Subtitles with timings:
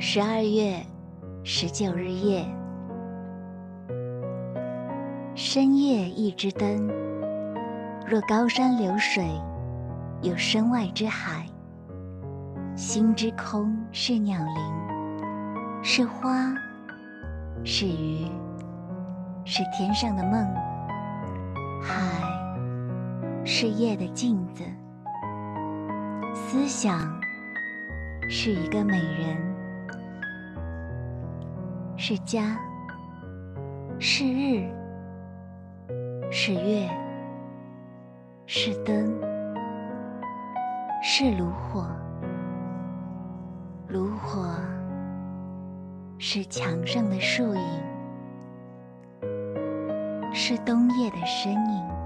[0.00, 0.80] 十二月
[1.42, 2.46] 十九日夜，
[5.34, 6.86] 深夜一枝灯，
[8.06, 9.28] 若高山流水，
[10.22, 11.42] 有身外之海；
[12.76, 16.54] 心之空是鸟灵，是花，
[17.64, 18.30] 是鱼，
[19.44, 20.46] 是天上的梦。
[21.82, 22.22] 海
[23.44, 24.62] 是夜的镜子，
[26.32, 27.20] 思想
[28.30, 29.57] 是一个美人。
[32.00, 32.56] 是家，
[33.98, 34.70] 是日，
[36.30, 36.88] 是月，
[38.46, 39.20] 是灯，
[41.02, 41.90] 是炉火。
[43.88, 44.46] 炉火
[46.18, 47.60] 是墙上的树影，
[50.32, 51.97] 是冬夜的身影。